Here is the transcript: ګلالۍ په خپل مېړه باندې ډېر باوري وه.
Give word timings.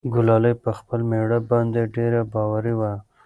ګلالۍ 0.13 0.53
په 0.63 0.69
خپل 0.77 0.99
مېړه 1.09 1.39
باندې 1.49 1.81
ډېر 1.95 2.13
باوري 2.33 2.73
وه. 2.79 2.93